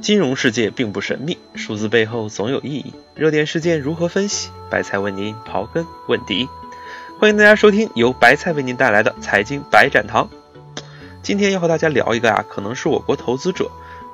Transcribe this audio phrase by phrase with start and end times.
[0.00, 2.94] 金融世界并不神秘，数字背后总有意义。
[3.14, 4.48] 热点事件如何分析？
[4.70, 6.48] 白菜为您刨根问底。
[7.18, 10.30] 欢迎大家收听由白菜为您带来的财经白展堂。
[11.22, 13.70] 今天要和大家聊一个啊，可能是我国投资者，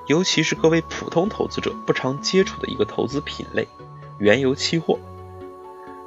[0.08, 3.68] 尤其是各位普通投资者不常接触的一个投资品类——
[4.18, 4.98] 原油期货。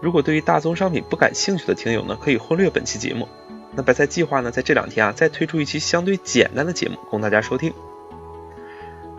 [0.01, 3.29] 如果对于大宗商品不感兴趣的听友呢，可以忽略本期节目。
[3.73, 7.73] 那白菜计划呢，在这两天啊，再推出一期相对简单的节目供大家收听。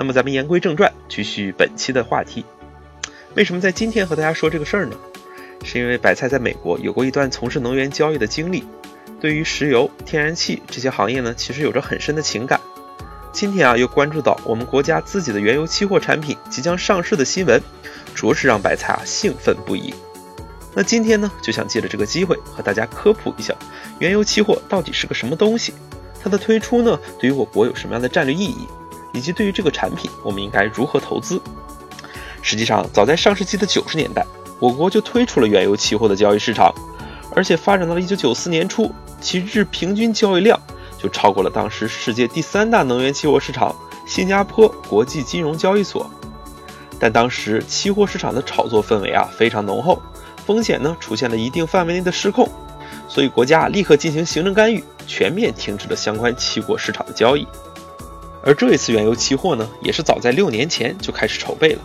[0.00, 2.42] 那么咱们言归正传，继续本期的话题。
[3.34, 4.96] 为什么在今天和大家说这个事儿呢？
[5.62, 8.64] 是因为白菜在美国有过一段从事能源交易的经历，
[9.20, 12.58] 对于石油、天然气这些行业呢，其实有着很深的情感。
[13.30, 17.60] 今天啊，又关注到我们国家自己的原油期货产品即将上市的新闻，
[18.14, 19.92] 着实让白菜啊兴奋不已。
[20.74, 23.54] 那今天呢，就想借着这个机会和大家科普一下，
[23.98, 25.74] 原油期货到底是个什么东西，
[26.22, 28.66] 它的推出呢，对于我国有什么样的战略意义？
[29.12, 31.40] 以及对于这个产品，我们应该如何投资？
[32.42, 34.26] 实际上，早在上世纪的九十年代，
[34.58, 36.74] 我国就推出了原油期货的交易市场，
[37.34, 40.58] 而且发展到了一九九四年初，其日平均交易量
[40.98, 43.74] 就超过了当时世界第三大能源期货市场——
[44.06, 46.10] 新加坡国际金融交易所。
[46.98, 50.00] 但当时期货市场的炒作氛围啊非常浓厚，
[50.46, 52.48] 风险呢出现了一定范围内的失控，
[53.08, 57.46] 所以国家立刻进行行政干预，全面停止了相关期货市场的交易。
[58.42, 61.80] 而这一次原油期货呢，也是早在六年前就开始筹备了。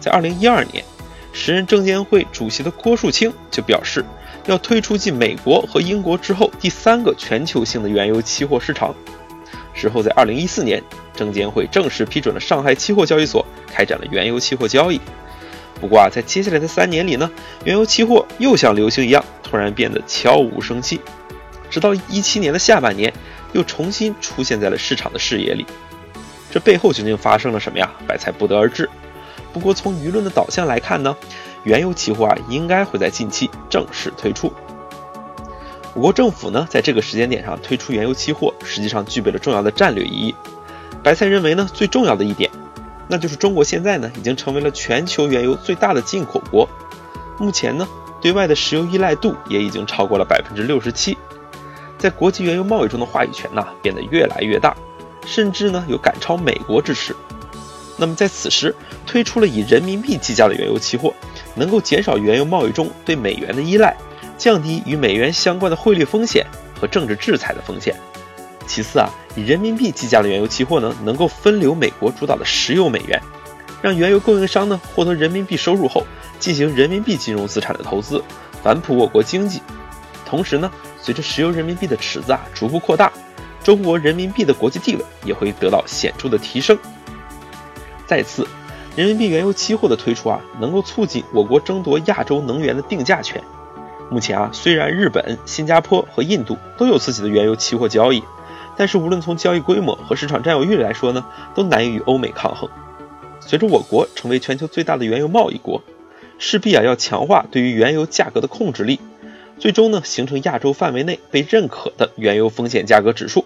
[0.00, 0.84] 在二零一二年，
[1.32, 4.04] 时任证监会主席的郭树清就表示，
[4.46, 8.94] 要推出继美国和英国之后第三个全球性的原油期货市场。
[9.74, 10.82] 之后，在二零一四年，
[11.14, 15.00] 证监会正式批准了上海期货交易所开展了原油期货交易。
[15.80, 17.30] 不过啊，在接下来的三年里呢，
[17.64, 21.00] 原油期货又像流星一样，突然变得悄无声息，
[21.68, 23.12] 直到一七年的下半年。
[23.56, 25.64] 又重新出现在了市场的视野里，
[26.50, 27.90] 这背后究竟发生了什么呀？
[28.06, 28.88] 白菜不得而知。
[29.54, 31.16] 不过从舆论的导向来看呢，
[31.64, 34.52] 原油期货啊应该会在近期正式推出。
[35.94, 40.34] 我国政府呢在这个时间点上推出原油期货，实际上具备了重要的战略意义。
[41.02, 42.50] 白菜认为呢最重要的一点，
[43.08, 46.68] 那就是中国现在呢已经成为了全球原油最大的进口国，
[47.38, 47.88] 目前呢
[48.20, 51.16] 对外的石油依赖度也已经超过了百分之六十七。
[51.98, 54.76] 在国际原油贸易中的话语权呢变得越来越大，
[55.26, 57.16] 甚至呢有赶超美国之势。
[57.98, 58.74] 那么在此时
[59.06, 61.14] 推出了以人民币计价的原油期货，
[61.54, 63.96] 能够减少原油贸易中对美元的依赖，
[64.36, 66.44] 降低与美元相关的汇率风险
[66.78, 67.96] 和政治制裁的风险。
[68.66, 73.18] 其次啊，以人民币计价的原油期货呢，能够分流美国主导的石油美元，
[73.80, 76.06] 让原油供应商呢获得人民币收入后，
[76.38, 78.22] 进行人民币金融资产的投资，
[78.62, 79.62] 反哺我国经济。
[80.26, 80.70] 同时呢。
[81.06, 83.12] 随着石油人民币的池子啊逐步扩大，
[83.62, 86.76] 中国人民币的国际地位也会得到显著的提升。
[88.08, 88.44] 再次，
[88.96, 93.40] 人民币原油期货的推出啊，能够促进我国争夺亚洲能源的定价权。
[94.10, 98.20] 目前啊，虽然日本、新加坡和印度都有自己的原油期货交易，
[98.76, 101.24] 但是无论从交易规模和市场占有率来说呢，
[101.54, 102.68] 都难以与欧美抗衡。
[103.38, 105.84] 随着我国成为全球最大的原油贸易国，
[106.36, 108.98] 势必啊要强化对于原油价格的控制力。
[109.58, 113.44] 最终呢，形成亚洲范围内被认可的原油风险价格指数。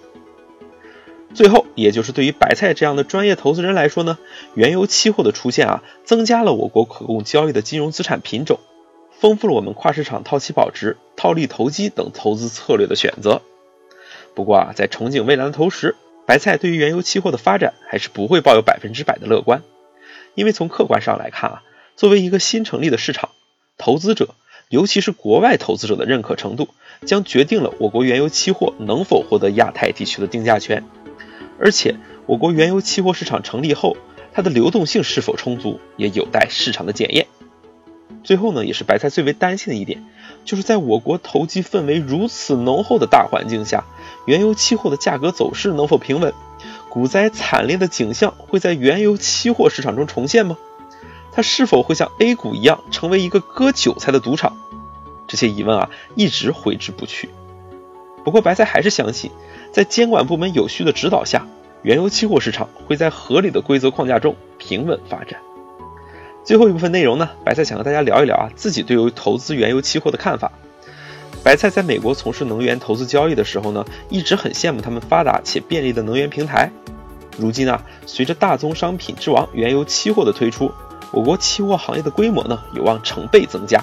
[1.32, 4.18] 最后，也就是对于白菜这样的专业投资人来说呢，
[4.54, 8.58] 原油期货的出现啊，增加了我国可供交易的金融资产品种，
[9.20, 13.42] 丰富了我们跨市场套期保值、套利投机等投资策略的选择。
[14.34, 15.94] 不过啊，在憧憬未来的同时，
[16.26, 19.62] 白菜对于原油期货的发展还是不会抱有百分之百的乐观，
[20.34, 21.62] 因为从客观上来看啊，
[21.94, 23.30] 作为一个新成立的市场，
[23.78, 24.34] 投资者。
[24.70, 26.68] 尤其是国外投资者的认可程度，
[27.04, 30.84] 将决定了我国原油期货能否获得亚太地区的定价权。
[31.58, 33.96] 而且，我国原油期货市场成立后，
[34.32, 37.26] 它的流动性是否充足，也有待市场的检验。
[38.22, 40.04] 最后呢，也是白菜最为担心的一点，
[40.44, 43.84] 就是在我国投机氛围如此浓厚的大环境下，
[44.24, 46.32] 原油期货的价格走势能否平稳？
[46.88, 50.56] 股灾惨烈的景象会在原油期货市场中重现吗？
[51.32, 54.56] 它是否会像 A 股一样成为一个割韭菜的赌场？
[55.26, 57.30] 这些疑问啊，一直挥之不去。
[58.24, 59.30] 不过，白菜还是相信，
[59.72, 61.46] 在监管部门有序的指导下，
[61.82, 65.40] 原油期货市场会在合理的规则框架中平稳发展。
[66.44, 70.50] 最后一部分内容呢，白菜想和大家聊一聊啊，自己对于投资原油期货的看法。
[71.42, 76.70] 白菜在美国从事能源投资交易的时候呢，一直很羡慕他们发达且便利的能源平台。
[77.38, 80.70] 如今啊，随着大宗商品之王原油期货的推出，
[81.12, 83.82] 我国期货行业的规模呢有望成倍增加，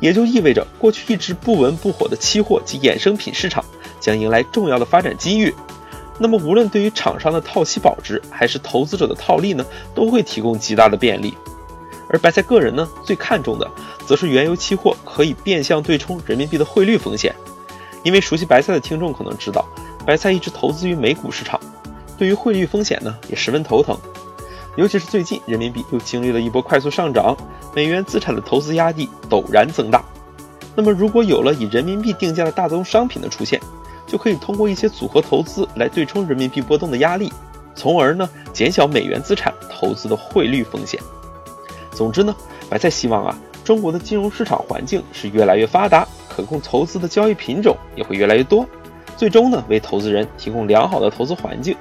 [0.00, 3.64] 也就意味着过去一直不温不火的期货及衍生品市场
[4.00, 5.54] 将迎来重要的发展机遇。
[6.18, 9.64] 那么无论对于厂商的套期保值，还是投资者的套利呢，
[9.94, 11.34] 都会提供极大的便利。
[12.08, 13.68] 而白菜个人呢，最看重的
[14.06, 17.34] 则是原油期货可以变相对冲人民币的汇率风险。
[18.04, 19.66] 因为熟悉白菜的听众可能知道，
[20.06, 21.58] 白菜一直投资于美股市场，
[22.16, 23.98] 对于汇率风险呢也十分头疼。
[24.76, 27.36] 尤其是最近人民币又经历了一波快速上涨，
[27.74, 30.04] 美元资产的投资压力陡然增大。
[30.74, 33.60] 那么如果有了以人民币定价的大宗商品的出现，
[34.06, 37.32] 就可以通过一些组合投资来对冲人民币波动的压力，
[37.76, 41.00] 从而呢减小美元资产投资的汇率风险。
[41.92, 42.34] 总之呢，
[42.68, 48.66] 白菜希望啊，中国的金融市场环境是越来越发达，可供投资的交易品种也会越来越多，
[49.16, 51.76] 最终呢为投资人提供良好的投资环境。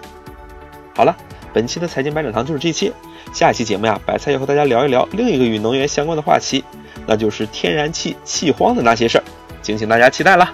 [0.95, 1.17] 好了，
[1.53, 2.91] 本期的财经百讲堂就是这些，
[3.31, 6.63] 下一期节目呀，白菜要和大家聊一聊另一个与能源相关的话题，
[7.05, 9.23] 那就是天然气气荒的那些事儿，
[9.61, 10.51] 敬请大家期待了。